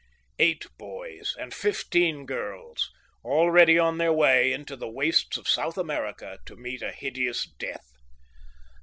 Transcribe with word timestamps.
Eight 0.39 0.65
boys 0.79 1.35
and 1.39 1.53
fifteen 1.53 2.25
girls, 2.25 2.89
already 3.23 3.77
on 3.77 3.99
their 3.99 4.11
way 4.11 4.51
into 4.51 4.75
the 4.75 4.89
wastes 4.89 5.37
of 5.37 5.47
South 5.47 5.77
America, 5.77 6.39
to 6.47 6.55
meet 6.55 6.81
a 6.81 6.91
hideous 6.91 7.45
death. 7.59 7.91